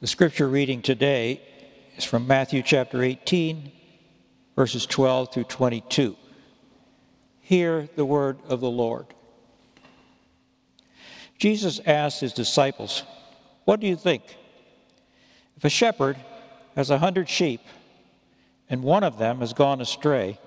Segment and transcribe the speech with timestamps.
[0.00, 1.42] The scripture reading today
[1.96, 3.72] is from Matthew chapter 18,
[4.54, 6.14] verses 12 through 22.
[7.40, 9.06] Hear the word of the Lord.
[11.36, 13.02] Jesus asked his disciples,
[13.64, 14.22] What do you think?
[15.56, 16.16] If a shepherd
[16.76, 17.62] has a hundred sheep
[18.70, 20.38] and one of them has gone astray,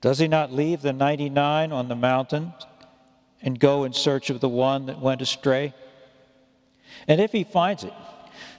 [0.00, 2.54] does he not leave the 99 on the mountain
[3.42, 5.74] and go in search of the one that went astray?
[7.08, 7.92] And if he finds it,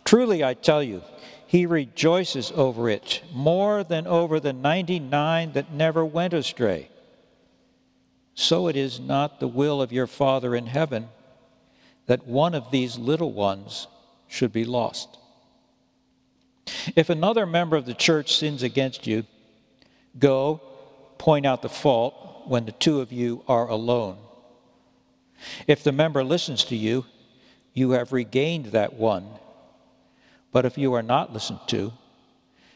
[0.04, 1.02] truly I tell you,
[1.48, 6.90] he rejoices over it more than over the 99 that never went astray.
[8.34, 11.08] So it is not the will of your Father in heaven
[12.08, 13.88] that one of these little ones
[14.28, 15.18] should be lost.
[16.96, 19.24] If another member of the church sins against you,
[20.18, 20.62] go
[21.18, 24.18] point out the fault when the two of you are alone.
[25.68, 27.06] If the member listens to you,
[27.76, 29.28] you have regained that one.
[30.52, 31.94] But if you are not listened to,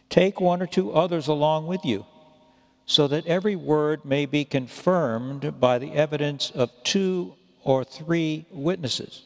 [0.09, 2.05] take one or two others along with you,
[2.85, 7.33] so that every word may be confirmed by the evidence of two
[7.63, 9.23] or three witnesses.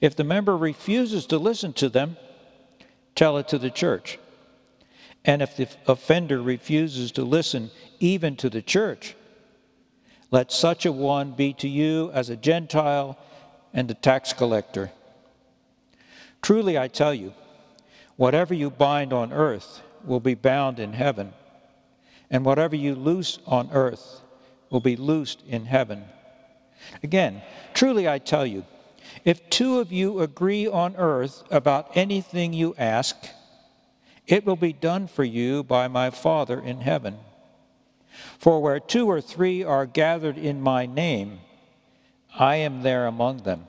[0.00, 2.16] If the member refuses to listen to them,
[3.14, 4.18] tell it to the church.
[5.24, 9.14] And if the offender refuses to listen even to the church,
[10.30, 13.18] let such a one be to you as a Gentile
[13.72, 14.90] and the tax collector.
[16.42, 17.34] Truly I tell you,
[18.16, 21.32] whatever you bind on earth will be bound in heaven,
[22.30, 24.20] and whatever you loose on earth
[24.70, 26.04] will be loosed in heaven.
[27.02, 27.42] Again,
[27.74, 28.64] truly I tell you,
[29.24, 33.16] if two of you agree on earth about anything you ask,
[34.26, 37.18] it will be done for you by my Father in heaven.
[38.38, 41.40] For where two or three are gathered in my name,
[42.38, 43.66] I am there among them.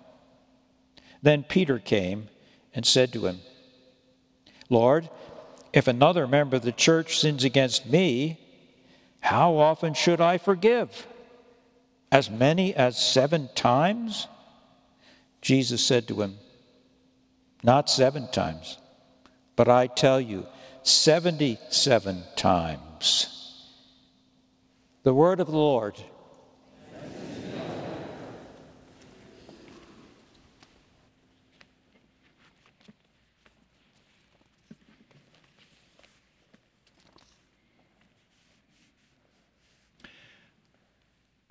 [1.22, 2.30] Then Peter came
[2.73, 3.39] and said to him,
[4.70, 5.09] Lord,
[5.72, 8.39] if another member of the church sins against me,
[9.20, 11.08] how often should I forgive?
[12.11, 14.27] As many as seven times?
[15.42, 16.38] Jesus said to him,
[17.64, 18.77] Not seven times
[19.55, 20.45] but I tell you,
[20.83, 23.70] 77 times.
[25.04, 26.02] The word of the Lord.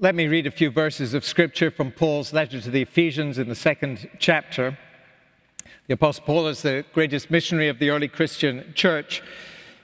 [0.03, 3.49] Let me read a few verses of scripture from Paul's letter to the Ephesians in
[3.49, 4.77] the second chapter.
[5.87, 9.23] The Apostle Paul is the greatest missionary of the early Christian church.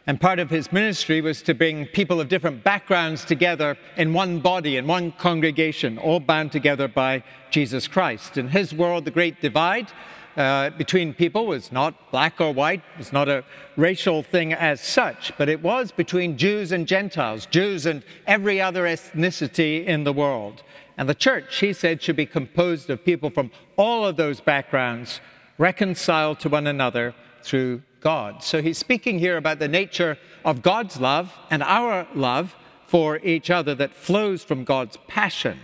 [0.09, 4.41] And part of his ministry was to bring people of different backgrounds together in one
[4.41, 8.37] body, in one congregation, all bound together by Jesus Christ.
[8.37, 9.93] In his world, the great divide
[10.37, 13.45] uh, between people was not black or white, it was not a
[13.77, 18.85] racial thing as such, but it was between Jews and Gentiles, Jews and every other
[18.85, 20.63] ethnicity in the world.
[20.97, 25.21] And the church, he said, should be composed of people from all of those backgrounds
[25.57, 28.43] reconciled to one another through God.
[28.43, 32.55] So he's speaking here about the nature of God's love and our love
[32.87, 35.59] for each other that flows from God's passion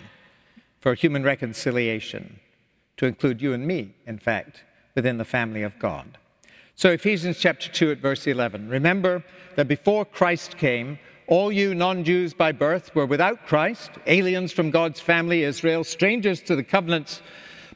[0.80, 2.38] for human reconciliation,
[2.96, 4.62] to include you and me, in fact,
[4.94, 6.18] within the family of God.
[6.76, 8.68] So, Ephesians chapter 2 at verse 11.
[8.68, 9.24] Remember
[9.56, 14.70] that before Christ came, all you non Jews by birth were without Christ, aliens from
[14.70, 17.22] God's family, Israel, strangers to the covenants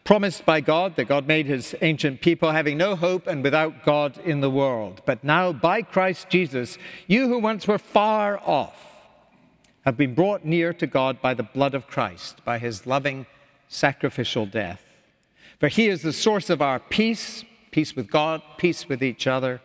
[0.09, 4.19] promised by God that God made his ancient people, having no hope and without God
[4.25, 5.03] in the world.
[5.05, 8.87] But now, by Christ Jesus, you who once were far off
[9.85, 13.27] have been brought near to God by the blood of Christ, by his loving
[13.69, 14.83] sacrificial death.
[15.59, 19.61] For he is the source of our peace, peace with God, peace with each other.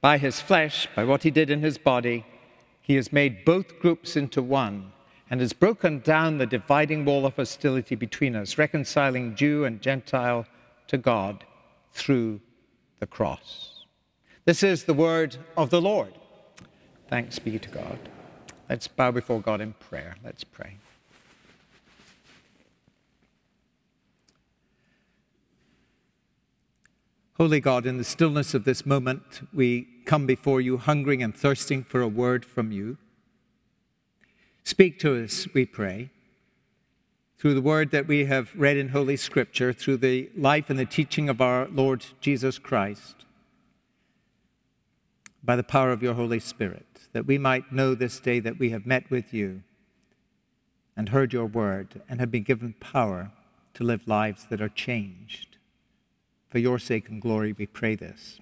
[0.00, 2.26] By his flesh, by what he did in his body,
[2.82, 4.92] he has made both groups into one
[5.30, 10.46] and has broken down the dividing wall of hostility between us, reconciling Jew and Gentile
[10.88, 11.44] to God
[11.92, 12.40] through
[13.00, 13.84] the cross.
[14.44, 16.12] This is the word of the Lord.
[17.08, 17.98] Thanks be to God.
[18.68, 20.16] Let's bow before God in prayer.
[20.22, 20.76] Let's pray.
[27.36, 31.82] Holy God, in the stillness of this moment, we come before you hungering and thirsting
[31.82, 32.96] for a word from you.
[34.62, 36.10] Speak to us, we pray,
[37.36, 40.84] through the word that we have read in Holy Scripture, through the life and the
[40.84, 43.24] teaching of our Lord Jesus Christ,
[45.42, 48.70] by the power of your Holy Spirit, that we might know this day that we
[48.70, 49.64] have met with you
[50.96, 53.32] and heard your word and have been given power
[53.74, 55.53] to live lives that are changed
[56.54, 58.38] For your sake and glory, we pray this.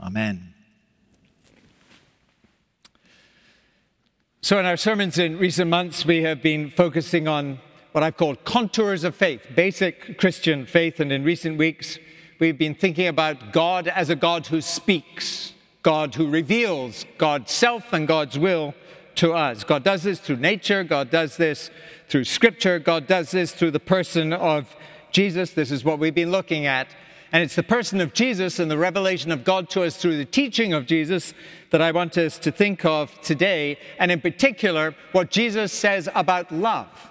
[0.00, 0.54] Amen.
[4.40, 7.58] So, in our sermons in recent months, we have been focusing on
[7.90, 11.00] what I've called contours of faith, basic Christian faith.
[11.00, 11.98] And in recent weeks,
[12.38, 15.52] we've been thinking about God as a God who speaks,
[15.82, 18.76] God who reveals God's self and God's will
[19.16, 19.64] to us.
[19.64, 21.68] God does this through nature, God does this
[22.08, 24.76] through scripture, God does this through the person of
[25.10, 25.50] Jesus.
[25.50, 26.86] This is what we've been looking at.
[27.32, 30.24] And it's the person of Jesus and the revelation of God to us through the
[30.24, 31.32] teaching of Jesus
[31.70, 36.50] that I want us to think of today, and in particular, what Jesus says about
[36.50, 37.10] love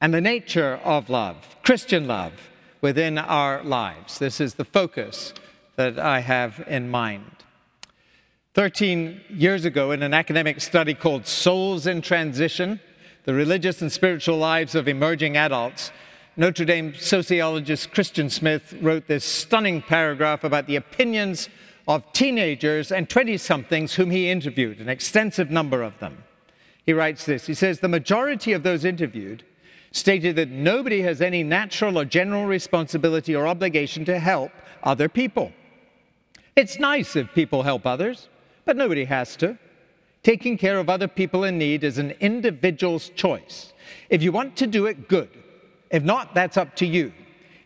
[0.00, 2.32] and the nature of love, Christian love,
[2.80, 4.18] within our lives.
[4.18, 5.32] This is the focus
[5.76, 7.30] that I have in mind.
[8.54, 12.80] 13 years ago, in an academic study called Souls in Transition
[13.24, 15.92] The Religious and Spiritual Lives of Emerging Adults,
[16.38, 21.48] Notre Dame sociologist Christian Smith wrote this stunning paragraph about the opinions
[21.88, 26.24] of teenagers and 20 somethings whom he interviewed, an extensive number of them.
[26.84, 29.44] He writes this He says, The majority of those interviewed
[29.92, 34.52] stated that nobody has any natural or general responsibility or obligation to help
[34.82, 35.52] other people.
[36.54, 38.28] It's nice if people help others,
[38.66, 39.58] but nobody has to.
[40.22, 43.72] Taking care of other people in need is an individual's choice.
[44.10, 45.30] If you want to do it, good.
[45.90, 47.12] If not, that's up to you.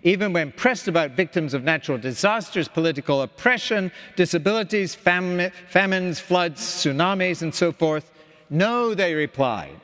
[0.03, 7.43] Even when pressed about victims of natural disasters, political oppression, disabilities, fam- famines, floods, tsunamis,
[7.43, 8.11] and so forth,
[8.49, 9.81] no, they replied.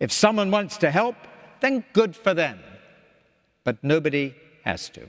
[0.00, 1.16] If someone wants to help,
[1.60, 2.58] then good for them.
[3.64, 4.34] But nobody
[4.64, 5.08] has to.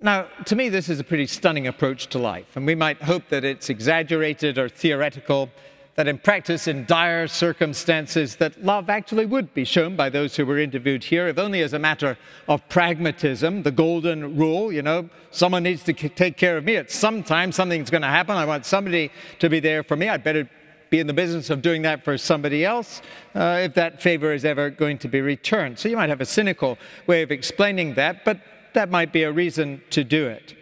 [0.00, 3.28] Now, to me, this is a pretty stunning approach to life, and we might hope
[3.30, 5.50] that it's exaggerated or theoretical,
[5.98, 10.46] that in practice, in dire circumstances, that love actually would be shown by those who
[10.46, 12.16] were interviewed here, if only as a matter
[12.46, 16.88] of pragmatism, the golden rule, you know, someone needs to take care of me at
[16.88, 19.10] some time, something's going to happen, I want somebody
[19.40, 20.48] to be there for me, I'd better
[20.88, 23.02] be in the business of doing that for somebody else
[23.34, 25.80] uh, if that favor is ever going to be returned.
[25.80, 26.78] So you might have a cynical
[27.08, 28.40] way of explaining that, but
[28.72, 30.54] that might be a reason to do it.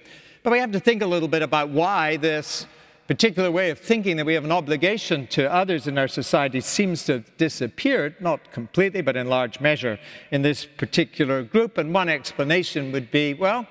[0.42, 2.66] But we have to think a little bit about why this
[3.06, 7.04] particular way of thinking that we have an obligation to others in our society seems
[7.04, 9.98] to have disappeared, not completely, but in large measure
[10.30, 11.78] in this particular group.
[11.78, 13.66] And one explanation would be well,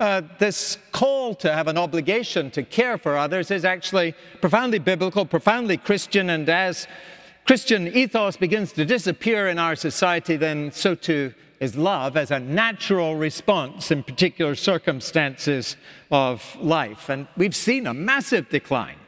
[0.00, 5.24] uh, this call to have an obligation to care for others is actually profoundly biblical,
[5.24, 6.86] profoundly Christian, and as
[7.46, 11.32] Christian ethos begins to disappear in our society, then so too
[11.64, 15.76] is love as a natural response in particular circumstances
[16.10, 17.08] of life.
[17.08, 18.98] And we've seen a massive decline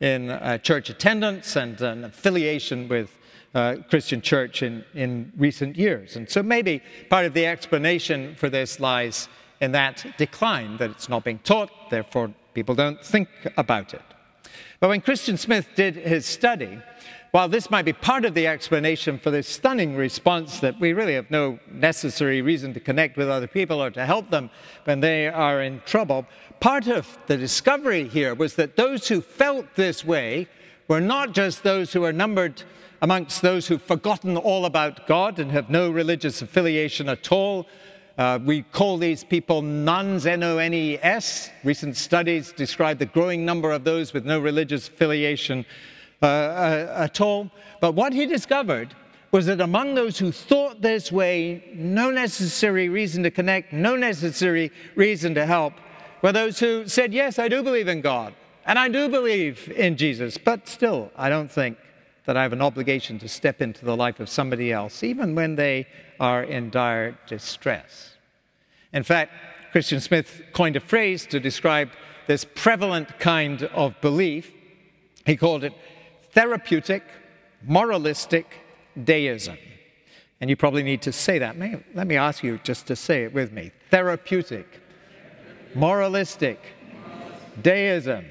[0.00, 3.08] in uh, church attendance and an affiliation with
[3.54, 6.16] uh, Christian church in, in recent years.
[6.16, 9.28] And so maybe part of the explanation for this lies
[9.60, 14.02] in that decline, that it's not being taught, therefore people don't think about it.
[14.80, 16.80] But when Christian Smith did his study,
[17.32, 21.14] while this might be part of the explanation for this stunning response that we really
[21.14, 24.50] have no necessary reason to connect with other people or to help them
[24.84, 26.26] when they are in trouble,
[26.60, 30.46] part of the discovery here was that those who felt this way
[30.88, 32.62] were not just those who are numbered
[33.00, 37.66] amongst those who've forgotten all about God and have no religious affiliation at all,
[38.18, 41.48] uh, we call these people nones, N O N E S.
[41.64, 45.64] Recent studies describe the growing number of those with no religious affiliation
[46.22, 47.50] uh, uh, at all.
[47.80, 48.94] But what he discovered
[49.32, 54.70] was that among those who thought this way, no necessary reason to connect, no necessary
[54.94, 55.72] reason to help,
[56.20, 58.34] were those who said, Yes, I do believe in God,
[58.66, 61.78] and I do believe in Jesus, but still, I don't think
[62.26, 65.56] that I have an obligation to step into the life of somebody else, even when
[65.56, 65.88] they
[66.20, 68.14] are in dire distress.
[68.92, 69.32] In fact,
[69.72, 71.90] Christian Smith coined a phrase to describe
[72.26, 74.52] this prevalent kind of belief.
[75.26, 75.72] He called it
[76.32, 77.02] therapeutic,
[77.62, 78.58] moralistic
[79.04, 79.56] deism.
[80.40, 81.56] And you probably need to say that.
[81.94, 84.80] Let me ask you just to say it with me therapeutic,
[85.74, 86.60] moralistic,
[87.62, 88.24] deism.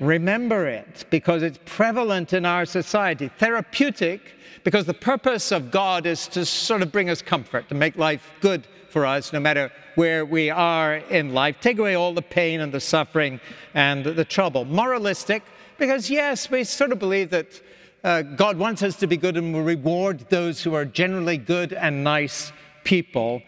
[0.00, 3.28] Remember it because it's prevalent in our society.
[3.38, 4.34] Therapeutic
[4.64, 8.32] because the purpose of God is to sort of bring us comfort, to make life
[8.40, 12.60] good for us no matter where we are in life, take away all the pain
[12.60, 13.40] and the suffering
[13.74, 14.64] and the trouble.
[14.64, 15.42] Moralistic
[15.82, 17.60] because, yes, we sort of believe that
[18.04, 21.72] uh, God wants us to be good and will reward those who are generally good
[21.72, 22.52] and nice
[22.84, 23.42] people.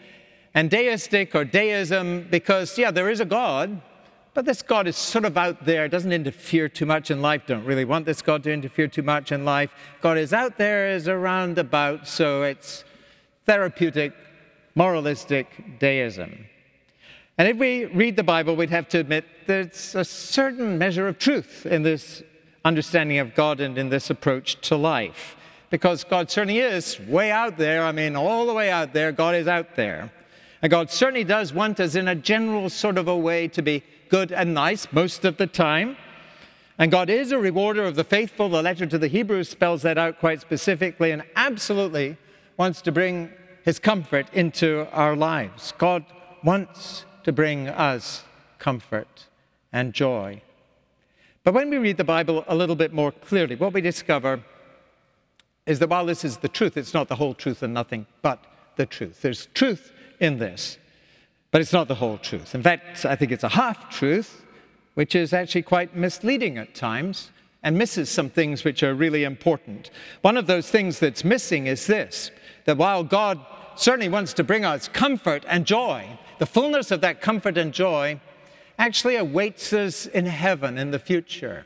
[0.53, 3.81] And deistic or deism because, yeah, there is a God
[4.35, 7.43] but this God is sort of out there, doesn't interfere too much in life.
[7.47, 9.73] Don't really want this God to interfere too much in life.
[10.01, 12.83] God is out there, is around about, so it's
[13.47, 14.13] therapeutic,
[14.75, 16.47] moralistic deism.
[17.37, 21.19] And if we read the Bible, we'd have to admit there's a certain measure of
[21.19, 22.23] truth in this
[22.65, 25.37] understanding of God and in this approach to life.
[25.71, 27.83] Because God certainly is way out there.
[27.83, 30.13] I mean, all the way out there, God is out there.
[30.63, 33.83] And God certainly does want us in a general sort of a way to be
[34.09, 35.97] good and nice most of the time.
[36.79, 38.49] And God is a rewarder of the faithful.
[38.49, 42.17] The letter to the Hebrews spells that out quite specifically and absolutely
[42.57, 43.31] wants to bring
[43.65, 45.75] his comfort into our lives.
[45.79, 46.05] God
[46.45, 48.25] wants to bring us
[48.59, 49.27] comfort
[49.73, 50.41] and joy.
[51.43, 54.43] But when we read the Bible a little bit more clearly, what we discover
[55.67, 58.45] is that while this is the truth, it's not the whole truth and nothing but
[58.77, 59.23] the truth.
[59.23, 60.79] There's truth in this,
[61.51, 62.55] but it's not the whole truth.
[62.55, 64.45] In fact, I think it's a half truth,
[64.95, 67.31] which is actually quite misleading at times
[67.63, 69.91] and misses some things which are really important.
[70.21, 72.31] One of those things that's missing is this
[72.67, 73.45] that while God
[73.77, 78.21] certainly wants to bring us comfort and joy, the fullness of that comfort and joy
[78.79, 81.65] actually awaits us in heaven in the future.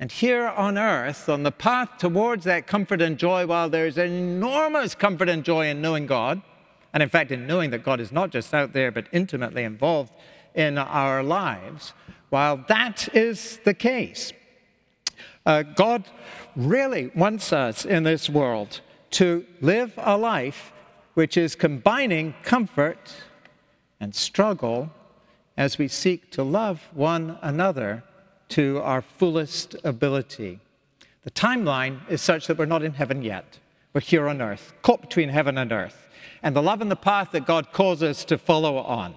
[0.00, 4.94] And here on earth, on the path towards that comfort and joy, while there's enormous
[4.94, 6.42] comfort and joy in knowing God,
[6.92, 10.12] and in fact, in knowing that God is not just out there, but intimately involved
[10.54, 11.92] in our lives,
[12.30, 14.32] while that is the case,
[15.46, 16.04] uh, God
[16.56, 18.80] really wants us in this world
[19.12, 20.72] to live a life
[21.14, 23.14] which is combining comfort
[24.02, 24.90] and struggle
[25.56, 28.02] as we seek to love one another
[28.48, 30.58] to our fullest ability.
[31.22, 33.60] The timeline is such that we're not in heaven yet.
[33.94, 36.08] We're here on earth, caught between heaven and earth.
[36.42, 39.14] And the love and the path that God calls us to follow on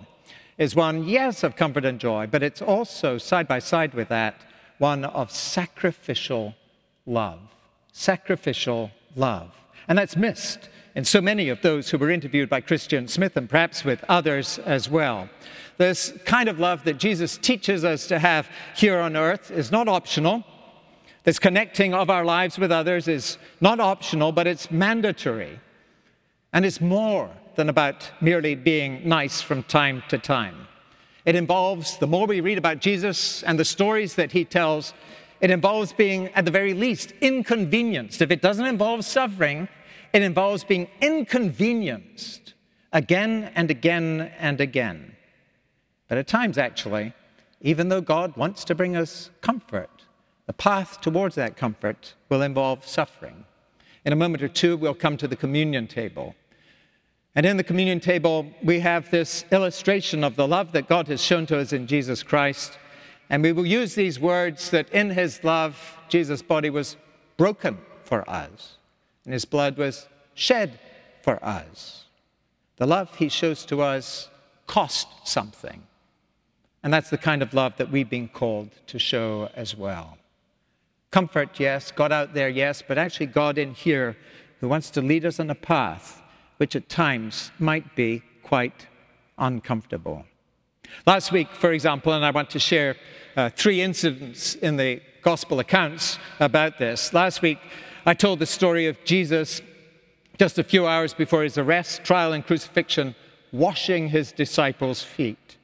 [0.60, 4.39] is one, yes, of comfort and joy, but it's also, side by side with that,
[4.77, 6.54] one of sacrificial
[7.08, 7.39] love.
[7.92, 9.51] Sacrificial love.
[9.88, 13.50] And that's missed in so many of those who were interviewed by Christian Smith and
[13.50, 15.30] perhaps with others as well.
[15.78, 19.90] This kind of love that Jesus teaches us to have here on earth is not
[19.90, 20.46] optional.
[21.25, 25.60] This connecting of our lives with others is not optional, but it's mandatory.
[26.54, 30.68] And it's more than about merely being nice from time to time.
[31.25, 34.94] It involves, the more we read about Jesus and the stories that he tells,
[35.42, 38.22] it involves being, at the very least, inconvenienced.
[38.22, 39.68] If it doesn't involve suffering,
[40.15, 42.53] it involves being inconvenienced
[42.93, 45.15] again and again and again.
[46.07, 47.13] But at times, actually,
[47.60, 49.89] even though God wants to bring us comfort,
[50.45, 53.43] the path towards that comfort will involve suffering.
[54.05, 56.34] In a moment or two, we'll come to the communion table.
[57.36, 61.22] And in the communion table, we have this illustration of the love that God has
[61.22, 62.77] shown to us in Jesus Christ.
[63.29, 66.95] And we will use these words that in his love, Jesus' body was
[67.36, 68.77] broken for us,
[69.25, 70.79] and his blood was shed
[71.22, 72.05] for us.
[72.77, 74.29] The love he shows to us
[74.67, 75.84] cost something.
[76.84, 80.17] And that's the kind of love that we've been called to show as well.
[81.12, 81.91] Comfort, yes.
[81.91, 82.84] God out there, yes.
[82.88, 84.17] But actually, God in here
[84.60, 86.22] who wants to lead us on a path
[86.58, 88.88] which at times might be quite
[89.38, 90.25] uncomfortable.
[91.05, 92.96] Last week, for example, and I want to share
[93.36, 97.13] uh, three incidents in the gospel accounts about this.
[97.13, 97.58] Last week,
[98.05, 99.62] I told the story of Jesus
[100.38, 103.15] just a few hours before his arrest, trial, and crucifixion,
[103.51, 105.57] washing his disciples' feet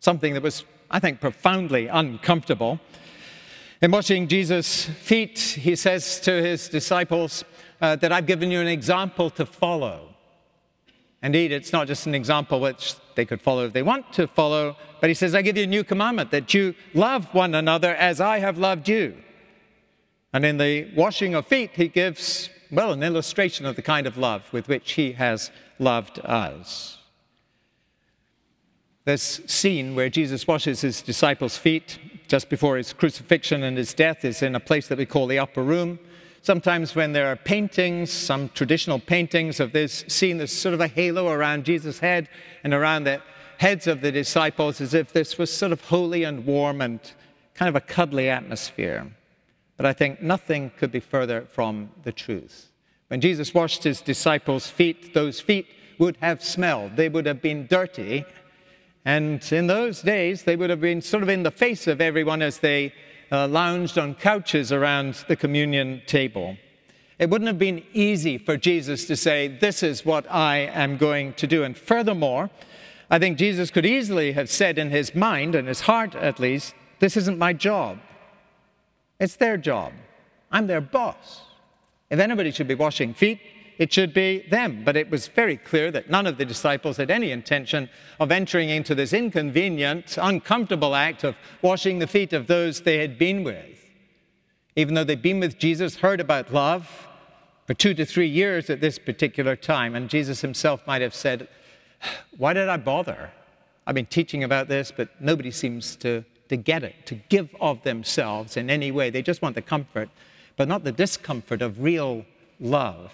[0.00, 2.78] something that was, I think, profoundly uncomfortable.
[3.82, 7.44] In washing Jesus' feet, he says to his disciples
[7.80, 10.14] uh, that I've given you an example to follow.
[11.24, 14.76] Indeed, it's not just an example which they could follow if they want to follow,
[15.00, 18.20] but he says, I give you a new commandment that you love one another as
[18.20, 19.16] I have loved you.
[20.32, 24.18] And in the washing of feet, he gives, well, an illustration of the kind of
[24.18, 26.98] love with which he has loved us.
[29.04, 34.24] This scene where Jesus washes his disciples' feet just before his crucifixion and his death
[34.24, 35.98] is in a place that we call the upper room.
[36.42, 40.88] Sometimes, when there are paintings, some traditional paintings of this scene, there's sort of a
[40.88, 42.28] halo around Jesus' head
[42.64, 43.22] and around the
[43.58, 47.00] heads of the disciples as if this was sort of holy and warm and
[47.54, 49.06] kind of a cuddly atmosphere.
[49.76, 52.70] But I think nothing could be further from the truth.
[53.08, 55.66] When Jesus washed his disciples' feet, those feet
[55.98, 56.96] would have smelled.
[56.96, 58.24] They would have been dirty
[59.06, 62.42] and in those days, they would have been sort of in the face of everyone
[62.42, 62.92] as they
[63.30, 66.56] uh, lounged on couches around the communion table.
[67.20, 71.34] It wouldn't have been easy for Jesus to say, This is what I am going
[71.34, 71.62] to do.
[71.62, 72.50] And furthermore,
[73.08, 76.74] I think Jesus could easily have said in his mind, and his heart at least,
[76.98, 77.98] This isn't my job.
[79.18, 79.92] It's their job.
[80.50, 81.42] I'm their boss.
[82.10, 83.40] If anybody should be washing feet,
[83.78, 84.84] it should be them.
[84.84, 87.88] But it was very clear that none of the disciples had any intention
[88.20, 93.18] of entering into this inconvenient, uncomfortable act of washing the feet of those they had
[93.18, 93.84] been with.
[94.76, 97.08] Even though they'd been with Jesus, heard about love
[97.66, 101.48] for two to three years at this particular time, and Jesus himself might have said,
[102.36, 103.30] Why did I bother?
[103.86, 107.82] I've been teaching about this, but nobody seems to, to get it, to give of
[107.82, 109.10] themselves in any way.
[109.10, 110.08] They just want the comfort,
[110.56, 112.24] but not the discomfort of real
[112.60, 113.12] love.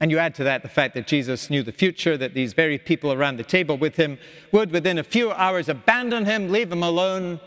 [0.00, 2.78] And you add to that the fact that Jesus knew the future, that these very
[2.78, 4.18] people around the table with him
[4.50, 7.38] would, within a few hours, abandon him, leave him alone,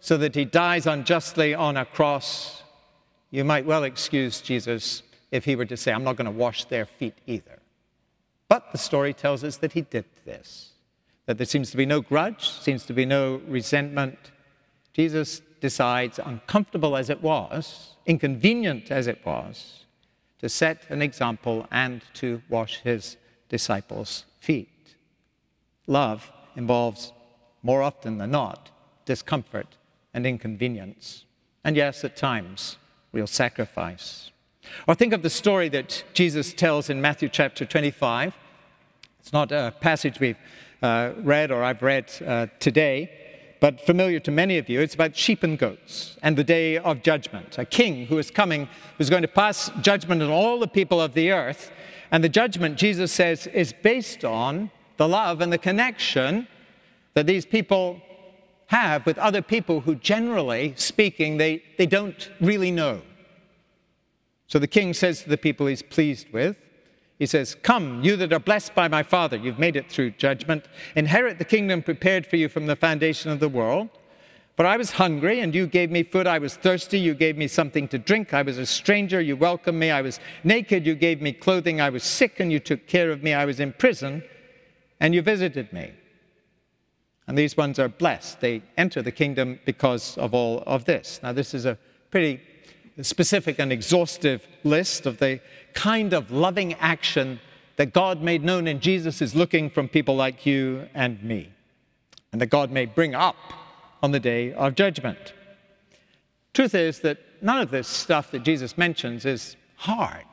[0.00, 2.62] so that he dies unjustly on a cross.
[3.30, 6.66] You might well excuse Jesus if he were to say, I'm not going to wash
[6.66, 7.60] their feet either.
[8.48, 10.72] But the story tells us that he did this,
[11.26, 14.30] that there seems to be no grudge, seems to be no resentment.
[14.92, 19.84] Jesus decides, uncomfortable as it was, inconvenient as it was,
[20.38, 23.16] to set an example and to wash his
[23.48, 24.94] disciples' feet.
[25.86, 27.12] Love involves,
[27.62, 28.70] more often than not,
[29.04, 29.76] discomfort
[30.14, 31.24] and inconvenience.
[31.64, 32.76] And yes, at times,
[33.12, 34.30] real sacrifice.
[34.86, 38.34] Or think of the story that Jesus tells in Matthew chapter 25.
[39.20, 40.38] It's not a passage we've
[40.82, 43.10] uh, read or I've read uh, today,
[43.60, 44.80] but familiar to many of you.
[44.80, 47.58] It's about sheep and goats and the day of judgment.
[47.58, 48.68] A king who is coming,
[48.98, 51.70] who's going to pass judgment on all the people of the earth.
[52.10, 56.46] And the judgment, Jesus says, is based on the love and the connection
[57.14, 58.00] that these people
[58.66, 63.00] have with other people who, generally speaking, they, they don't really know.
[64.48, 66.56] So the king says to the people he's pleased with,
[67.18, 70.66] he says, Come, you that are blessed by my Father, you've made it through judgment,
[70.94, 73.88] inherit the kingdom prepared for you from the foundation of the world.
[74.56, 76.26] For I was hungry, and you gave me food.
[76.26, 78.32] I was thirsty, you gave me something to drink.
[78.32, 79.90] I was a stranger, you welcomed me.
[79.90, 81.80] I was naked, you gave me clothing.
[81.80, 83.34] I was sick, and you took care of me.
[83.34, 84.22] I was in prison,
[84.98, 85.92] and you visited me.
[87.26, 88.40] And these ones are blessed.
[88.40, 91.20] They enter the kingdom because of all of this.
[91.22, 91.76] Now, this is a
[92.10, 92.40] pretty
[93.02, 95.40] specific and exhaustive list of the
[95.76, 97.38] kind of loving action
[97.76, 101.52] that God made known in Jesus is looking from people like you and me,
[102.32, 103.36] and that God may bring up
[104.02, 105.34] on the day of judgment.
[106.54, 110.24] Truth is that none of this stuff that Jesus mentions is hard.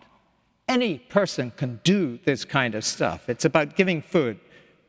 [0.70, 3.28] Any person can do this kind of stuff.
[3.28, 4.40] It's about giving food,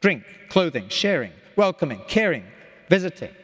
[0.01, 2.45] drink, clothing, sharing, welcoming, caring,
[2.89, 3.35] visiting.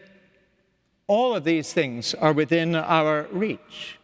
[1.09, 3.99] All of these things are within our reach.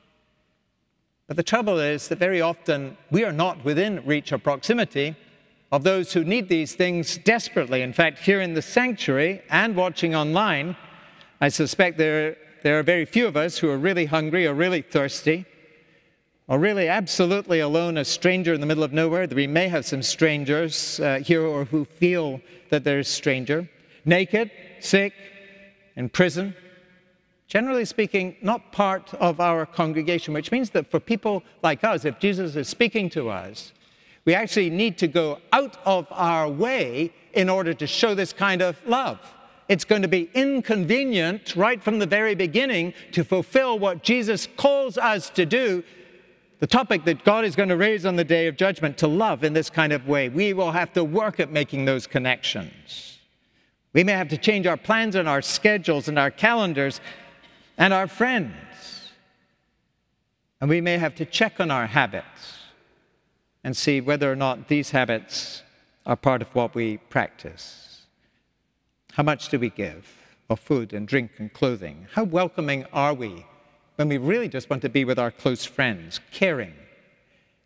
[1.27, 5.17] But the trouble is that very often we are not within reach or proximity
[5.73, 7.83] of those who need these things desperately.
[7.83, 10.77] In fact, here in the sanctuary and watching online,
[11.41, 14.83] I suspect there, there are very few of us who are really hungry or really
[14.83, 15.45] thirsty
[16.49, 19.27] or really absolutely alone, a stranger in the middle of nowhere.
[19.27, 23.69] We may have some strangers uh, here or who feel that they're a stranger,
[24.05, 25.13] naked, sick,
[25.97, 26.55] in prison
[27.49, 32.19] generally speaking, not part of our congregation, which means that for people like us, if
[32.19, 33.73] Jesus is speaking to us,
[34.25, 38.61] we actually need to go out of our way in order to show this kind
[38.61, 39.21] of love.
[39.69, 44.99] It's going to be inconvenient right from the very beginning to fulfill what Jesus calls
[44.99, 45.83] us to do.
[46.59, 49.45] The topic that God is going to raise on the day of judgment to love
[49.45, 50.29] in this kind of way.
[50.29, 53.19] We will have to work at making those connections.
[53.93, 57.01] We may have to change our plans and our schedules and our calendars
[57.77, 58.55] and our friends.
[60.61, 62.59] And we may have to check on our habits
[63.63, 65.63] and see whether or not these habits
[66.07, 68.07] are part of what we practice.
[69.13, 70.07] How much do we give
[70.49, 72.07] of food and drink and clothing?
[72.13, 73.45] How welcoming are we
[73.97, 76.75] when we really just want to be with our close friends, caring?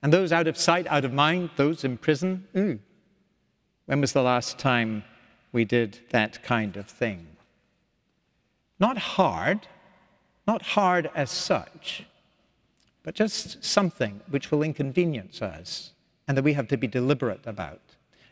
[0.03, 2.79] And those out of sight, out of mind, those in prison, ooh,
[3.87, 5.05] when was the last time
[5.53, 7.27] we did that kind of thing?
[8.79, 9.67] Not hard,
[10.47, 12.05] not hard as such,
[13.03, 15.93] but just something which will inconvenience us
[16.27, 17.81] and that we have to be deliberate about.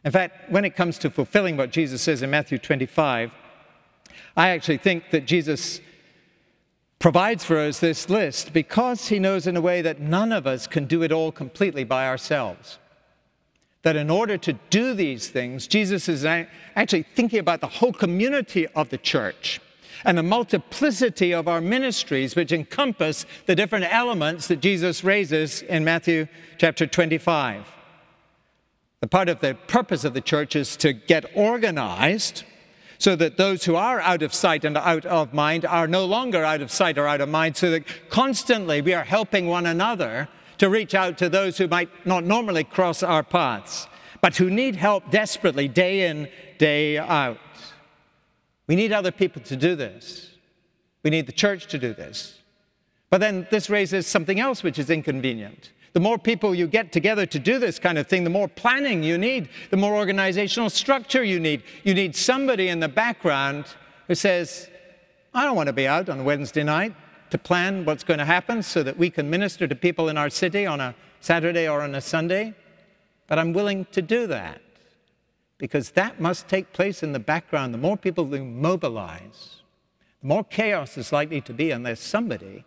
[0.04, 3.32] In fact, when it comes to fulfilling what Jesus says in Matthew 25,
[4.36, 5.80] I actually think that Jesus
[6.98, 10.66] provides for us this list because he knows in a way that none of us
[10.66, 12.78] can do it all completely by ourselves.
[13.82, 18.66] That in order to do these things, Jesus is actually thinking about the whole community
[18.68, 19.60] of the church
[20.04, 25.84] and the multiplicity of our ministries which encompass the different elements that Jesus raises in
[25.84, 26.26] Matthew
[26.58, 27.66] chapter 25.
[29.00, 32.44] The part of the purpose of the church is to get organized
[32.98, 36.44] so that those who are out of sight and out of mind are no longer
[36.44, 40.28] out of sight or out of mind, so that constantly we are helping one another
[40.58, 43.86] to reach out to those who might not normally cross our paths,
[44.20, 47.38] but who need help desperately day in, day out.
[48.68, 50.30] We need other people to do this.
[51.02, 52.38] We need the church to do this.
[53.10, 55.72] But then this raises something else which is inconvenient.
[55.94, 59.02] The more people you get together to do this kind of thing, the more planning
[59.02, 61.62] you need, the more organizational structure you need.
[61.82, 63.64] You need somebody in the background
[64.06, 64.68] who says,
[65.32, 66.94] I don't want to be out on Wednesday night
[67.30, 70.30] to plan what's going to happen so that we can minister to people in our
[70.30, 72.54] city on a Saturday or on a Sunday,
[73.26, 74.60] but I'm willing to do that
[75.58, 77.74] because that must take place in the background.
[77.74, 79.62] The more people who mobilize,
[80.20, 82.64] the more chaos is likely to be unless somebody,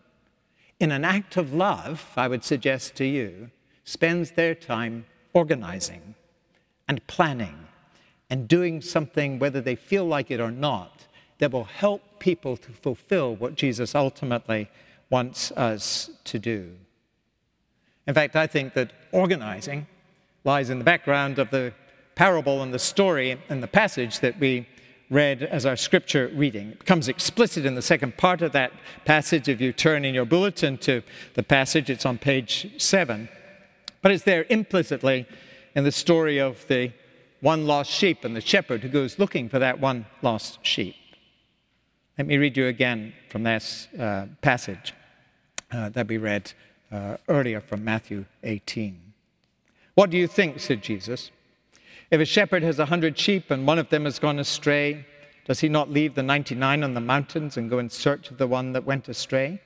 [0.80, 3.49] in an act of love, I would suggest to you,
[3.84, 6.15] spends their time organizing
[6.88, 7.67] and planning
[8.30, 11.08] and doing something, whether they feel like it or not,
[11.39, 14.69] that will help people to fulfill what Jesus ultimately
[15.10, 16.71] wants us to do.
[18.08, 19.88] In fact, I think that organizing
[20.43, 21.73] lies in the background of the
[22.15, 24.67] parable and the story and the passage that we
[25.10, 26.71] read as our scripture reading.
[26.71, 28.71] It becomes explicit in the second part of that
[29.04, 29.50] passage.
[29.50, 33.28] If you turn in your bulletin to the passage, it's on page seven.
[34.02, 35.28] But it's there implicitly
[35.76, 36.93] in the story of the
[37.41, 40.95] one lost sheep and the shepherd who goes looking for that one lost sheep.
[42.17, 44.93] Let me read you again from this uh, passage
[45.71, 46.52] uh, that we read
[46.91, 49.13] uh, earlier from Matthew 18.
[49.95, 50.60] What do you think?
[50.60, 51.32] said Jesus.
[52.12, 55.06] If a shepherd has a hundred sheep and one of them has gone astray,
[55.45, 58.47] does he not leave the 99 on the mountains and go in search of the
[58.47, 59.62] one that went astray?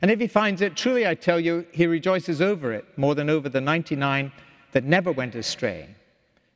[0.00, 3.28] And if he finds it, truly I tell you, he rejoices over it more than
[3.28, 4.32] over the 99
[4.72, 5.94] that never went astray.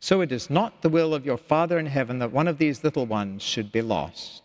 [0.01, 2.83] So it is not the will of your Father in heaven that one of these
[2.83, 4.43] little ones should be lost.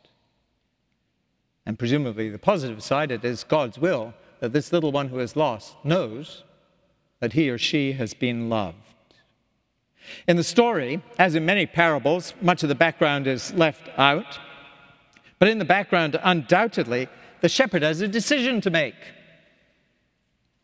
[1.66, 5.38] And presumably, the positive side, it is God's will that this little one who is
[5.38, 6.44] lost knows
[7.22, 8.93] that he or she has been loved.
[10.28, 14.40] In the story, as in many parables, much of the background is left out.
[15.40, 17.08] But in the background, undoubtedly,
[17.42, 18.96] the shepherd has a decision to make.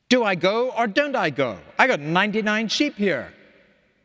[0.07, 1.59] Do I go or don't I go?
[1.77, 3.33] I got 99 sheep here,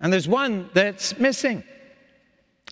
[0.01, 1.65] and there's one that's missing.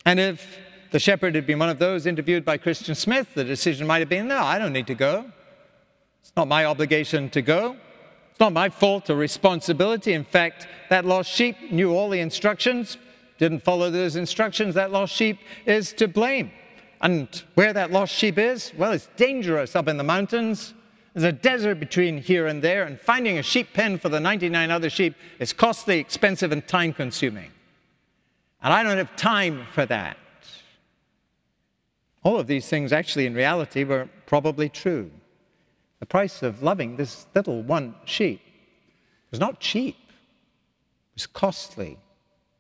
[0.05, 0.59] And if
[0.91, 4.09] the shepherd had been one of those interviewed by Christian Smith, the decision might have
[4.09, 5.31] been no, I don't need to go.
[6.21, 7.77] It's not my obligation to go.
[8.33, 10.15] It's not my fault or responsibility.
[10.15, 12.97] In fact, that lost sheep knew all the instructions,
[13.39, 14.75] didn't follow those instructions.
[14.75, 16.51] That lost sheep is to blame.
[17.03, 20.73] And where that lost sheep is, well, it's dangerous up in the mountains.
[21.13, 24.71] There's a desert between here and there, and finding a sheep pen for the 99
[24.71, 27.51] other sheep is costly, expensive, and time consuming.
[28.63, 30.17] And I don't have time for that.
[32.23, 35.11] All of these things, actually, in reality, were probably true.
[36.03, 38.41] The price of loving this little one sheep
[39.31, 41.97] was not cheap, it was costly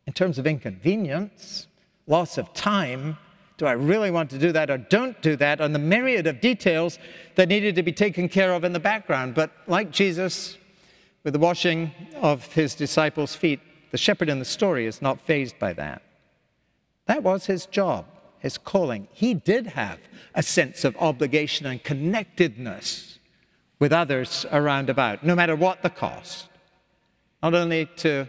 [0.07, 1.67] in terms of inconvenience,
[2.07, 3.19] loss of time.
[3.57, 5.61] Do I really want to do that or don't do that?
[5.61, 7.01] And the myriad of details
[7.35, 9.35] that needed to be taken care of in the background.
[9.35, 10.57] But like Jesus,
[11.25, 13.59] with the washing of his disciples' feet,
[13.91, 16.01] the shepherd in the story is not fazed by that.
[17.07, 18.07] That was his job,
[18.39, 19.09] his calling.
[19.11, 19.99] He did have
[20.33, 23.12] a sense of obligation and connectedness
[23.83, 26.47] with others around about, no matter what the cost.
[27.43, 28.29] Not only to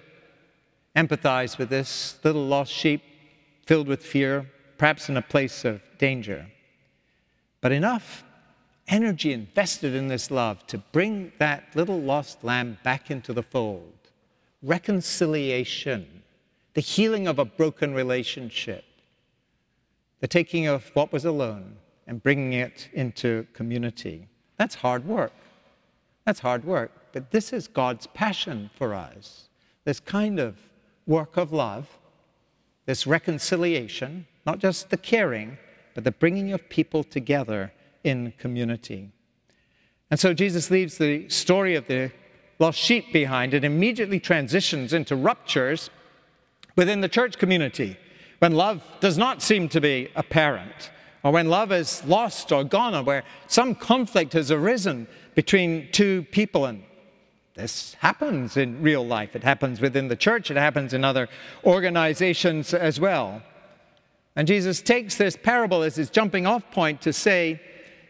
[0.95, 3.03] empathize with this little lost sheep
[3.67, 6.47] filled with fear, perhaps in a place of danger,
[7.61, 8.23] but enough
[8.87, 13.99] energy invested in this love to bring that little lost lamb back into the fold.
[14.63, 16.23] Reconciliation,
[16.73, 18.85] the healing of a broken relationship,
[20.19, 21.75] the taking of what was alone
[22.07, 24.27] and bringing it into community.
[24.57, 25.33] That's hard work.
[26.25, 29.49] That's hard work, but this is God's passion for us.
[29.83, 30.57] This kind of
[31.05, 31.87] work of love,
[32.85, 35.57] this reconciliation, not just the caring,
[35.93, 39.11] but the bringing of people together in community.
[40.09, 42.11] And so Jesus leaves the story of the
[42.59, 45.89] lost sheep behind and immediately transitions into ruptures
[46.75, 47.97] within the church community
[48.39, 50.91] when love does not seem to be apparent,
[51.23, 56.23] or when love is lost or gone, or where some conflict has arisen between two
[56.31, 56.65] people.
[56.65, 56.83] And
[57.55, 59.35] this happens in real life.
[59.35, 61.27] It happens within the church, it happens in other
[61.63, 63.41] organizations as well.
[64.35, 67.61] And Jesus takes this parable as his jumping off point to say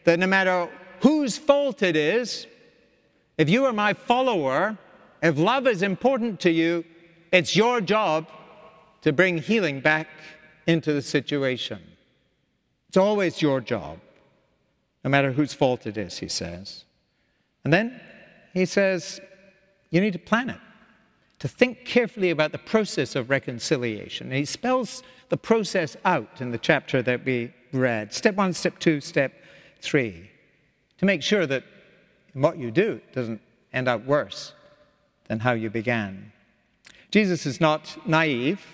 [0.05, 0.69] that no matter
[1.01, 2.47] whose fault it is,
[3.37, 4.77] if you are my follower,
[5.21, 6.85] if love is important to you,
[7.31, 8.27] it's your job
[9.01, 10.07] to bring healing back
[10.65, 11.81] into the situation.
[12.87, 13.99] It's always your job,
[15.03, 16.85] no matter whose fault it is, he says.
[17.63, 17.99] And then
[18.53, 19.19] he says,
[19.89, 20.59] You need to plan it,
[21.39, 24.27] to think carefully about the process of reconciliation.
[24.27, 28.79] And he spells the process out in the chapter that we read step one, step
[28.79, 29.33] two, step
[29.81, 30.29] three,
[30.97, 31.63] to make sure that
[32.33, 34.53] what you do doesn't end up worse
[35.27, 36.31] than how you began.
[37.11, 38.65] Jesus is not naive.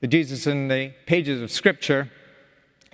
[0.00, 2.10] The Jesus in the pages of Scripture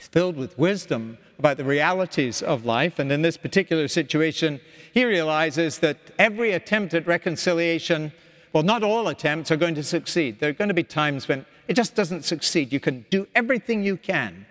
[0.08, 2.98] filled with wisdom about the realities of life.
[2.98, 4.60] And in this particular situation,
[4.92, 8.12] he realizes that every attempt at reconciliation,
[8.52, 10.40] well, not all attempts are going to succeed.
[10.40, 12.72] There are going to be times when it just doesn't succeed.
[12.72, 14.46] You can do everything you can,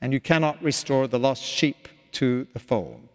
[0.00, 3.08] and you cannot restore the lost sheep to the fold.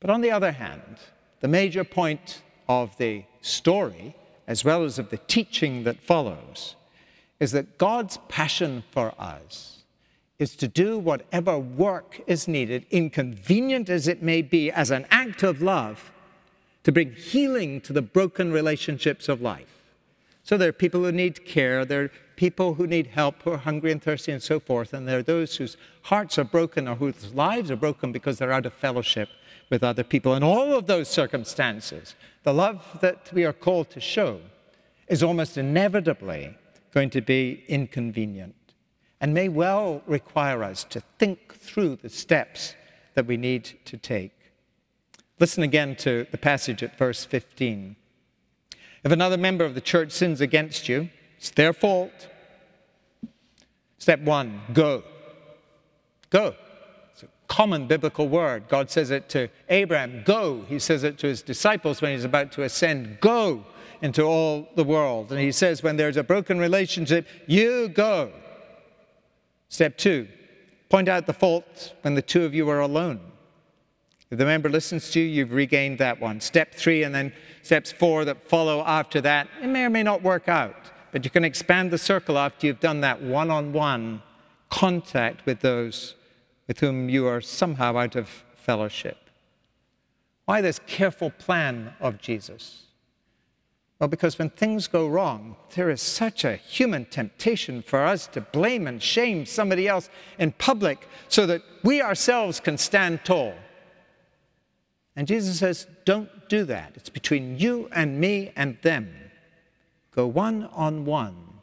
[0.00, 0.96] But on the other hand,
[1.40, 6.76] the major point of the story, as well as of the teaching that follows,
[7.38, 9.81] is that God's passion for us
[10.42, 15.42] is to do whatever work is needed, inconvenient as it may be, as an act
[15.42, 16.10] of love,
[16.82, 19.82] to bring healing to the broken relationships of life.
[20.42, 23.58] So there are people who need care, there are people who need help, who are
[23.58, 26.96] hungry and thirsty, and so forth, and there are those whose hearts are broken or
[26.96, 29.28] whose lives are broken because they're out of fellowship
[29.70, 30.34] with other people.
[30.34, 34.40] In all of those circumstances, the love that we are called to show
[35.06, 36.56] is almost inevitably
[36.92, 38.56] going to be inconvenient
[39.22, 42.74] and may well require us to think through the steps
[43.14, 44.32] that we need to take.
[45.38, 47.94] Listen again to the passage at verse 15.
[49.04, 51.08] If another member of the church sins against you,
[51.38, 52.28] it's their fault.
[53.98, 55.04] Step one go.
[56.30, 56.56] Go
[57.12, 58.64] It's a common biblical word.
[58.68, 60.64] God says it to Abraham, go.
[60.68, 63.64] He says it to his disciples when he's about to ascend, go
[64.00, 65.30] into all the world.
[65.30, 68.32] And he says, when there's a broken relationship, you go.
[69.72, 70.28] Step two,
[70.90, 73.18] point out the fault when the two of you are alone.
[74.30, 76.42] If the member listens to you, you've regained that one.
[76.42, 77.32] Step three, and then
[77.62, 80.76] steps four that follow after that, it may or may not work out,
[81.10, 84.22] but you can expand the circle after you've done that one on one
[84.68, 86.16] contact with those
[86.68, 89.30] with whom you are somehow out of fellowship.
[90.44, 92.88] Why this careful plan of Jesus?
[94.02, 98.40] Well, because when things go wrong, there is such a human temptation for us to
[98.40, 100.10] blame and shame somebody else
[100.40, 103.54] in public so that we ourselves can stand tall.
[105.14, 106.94] And Jesus says, Don't do that.
[106.96, 109.14] It's between you and me and them.
[110.10, 111.60] Go one on one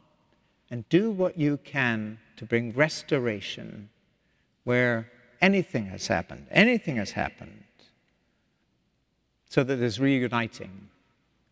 [0.70, 3.90] and do what you can to bring restoration
[4.64, 5.10] where
[5.42, 7.64] anything has happened, anything has happened,
[9.50, 10.88] so that there's reuniting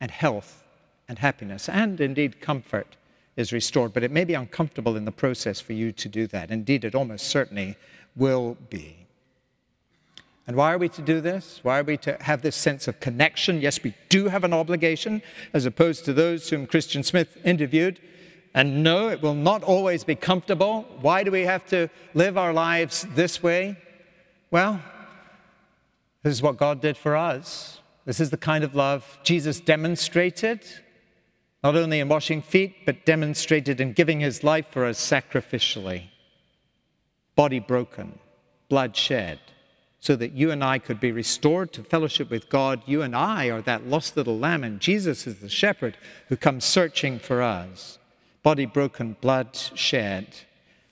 [0.01, 0.65] and health
[1.09, 2.97] and happiness and indeed comfort
[3.37, 3.93] is restored.
[3.93, 6.51] But it may be uncomfortable in the process for you to do that.
[6.51, 7.77] Indeed, it almost certainly
[8.17, 9.07] will be.
[10.47, 11.61] And why are we to do this?
[11.63, 13.61] Why are we to have this sense of connection?
[13.61, 18.01] Yes, we do have an obligation, as opposed to those whom Christian Smith interviewed
[18.55, 20.83] and no, it will not always be comfortable.
[21.01, 23.77] Why do we have to live our lives this way?
[24.51, 24.81] Well,
[26.23, 27.81] this is what God did for us.
[28.05, 30.65] This is the kind of love Jesus demonstrated,
[31.63, 36.05] not only in washing feet, but demonstrated in giving his life for us sacrificially.
[37.35, 38.19] Body broken,
[38.69, 39.41] blood shed,
[40.01, 42.83] so that you and I could be restored to fellowship with God.
[42.87, 45.97] You and I are that lost little lamb, and Jesus is the shepherd
[46.29, 47.99] who comes searching for us
[48.43, 50.27] body broken, blood shed,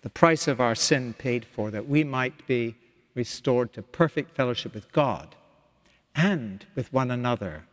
[0.03, 2.77] the price of our sin paid for, that we might be
[3.15, 5.35] restored to perfect fellowship with God
[6.15, 7.65] and with one another.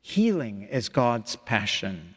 [0.00, 2.15] Healing is God's passion.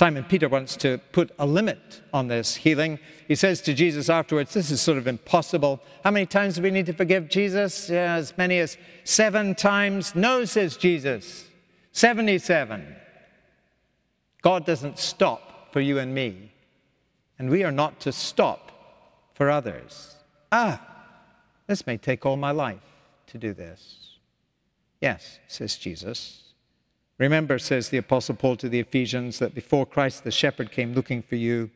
[0.00, 2.98] Simon Peter wants to put a limit on this healing.
[3.28, 5.78] He says to Jesus afterwards, This is sort of impossible.
[6.02, 7.90] How many times do we need to forgive Jesus?
[7.90, 10.14] Yeah, as many as seven times.
[10.14, 11.44] No, says Jesus.
[11.92, 12.96] 77.
[14.40, 16.50] God doesn't stop for you and me,
[17.38, 18.72] and we are not to stop
[19.34, 20.16] for others.
[20.50, 20.80] Ah,
[21.66, 22.80] this may take all my life
[23.26, 24.16] to do this.
[25.02, 26.49] Yes, says Jesus.
[27.20, 31.20] Remember, says the Apostle Paul to the Ephesians, that before Christ the shepherd came looking
[31.22, 31.70] for you,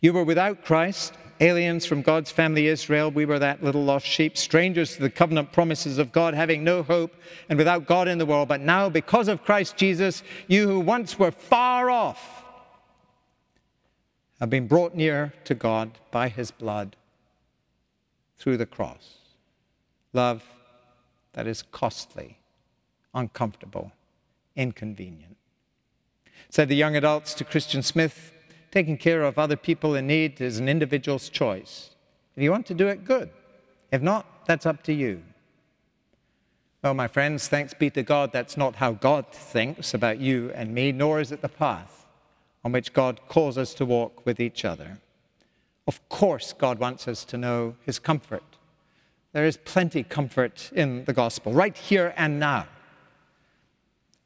[0.00, 3.10] you were without Christ, aliens from God's family Israel.
[3.10, 6.82] We were that little lost sheep, strangers to the covenant promises of God, having no
[6.82, 7.14] hope
[7.50, 8.48] and without God in the world.
[8.48, 12.42] But now, because of Christ Jesus, you who once were far off,
[14.40, 16.96] have been brought near to God by his blood
[18.38, 19.18] through the cross.
[20.14, 20.42] Love
[21.34, 22.38] that is costly,
[23.12, 23.92] uncomfortable,
[24.56, 25.36] inconvenient.
[26.48, 28.32] Said the young adults to Christian Smith,
[28.70, 31.90] taking care of other people in need is an individual's choice.
[32.36, 33.30] If you want to do it, good.
[33.92, 35.22] If not, that's up to you.
[36.82, 40.74] Well, my friends, thanks be to God, that's not how God thinks about you and
[40.74, 42.06] me, nor is it the path
[42.64, 44.98] on which God calls us to walk with each other.
[45.86, 48.44] Of course, God wants us to know His comfort.
[49.32, 52.66] There is plenty comfort in the gospel, right here and now.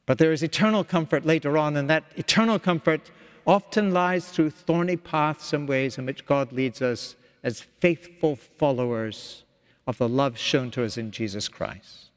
[0.06, 3.10] But there is eternal comfort later on, and that eternal comfort
[3.46, 9.44] often lies through thorny paths and ways in which God leads us as faithful followers
[9.86, 12.10] of the love shown to us in Jesus Christ.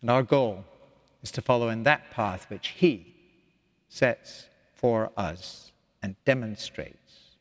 [0.00, 0.64] And our goal
[1.22, 3.14] is to follow in that path which He
[3.88, 5.72] sets for us
[6.02, 7.36] and demonstrates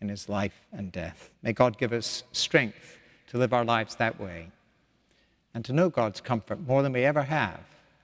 [0.00, 1.30] in His life and death.
[1.42, 4.50] May God give us strength to live our lives that way
[5.52, 7.60] and to know God's comfort more than we ever have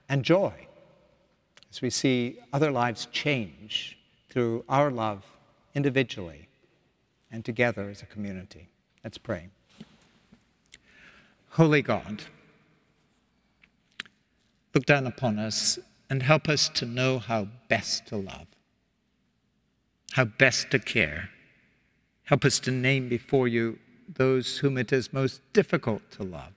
[0.09, 0.67] and joy
[1.71, 3.97] as we see other lives change
[4.29, 5.23] through our love
[5.73, 6.47] individually
[7.31, 8.69] and together as a community.
[9.03, 9.49] Let's pray.
[11.49, 12.23] Holy God,
[14.73, 18.47] look down upon us and help us to know how best to love,
[20.13, 21.29] how best to care.
[22.25, 26.54] Help us to name before you those whom it is most difficult to love.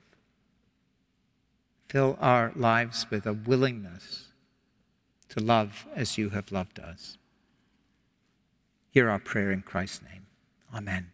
[1.89, 4.27] Fill our lives with a willingness
[5.29, 7.17] to love as you have loved us.
[8.91, 10.27] Hear our prayer in Christ's name.
[10.73, 11.11] Amen.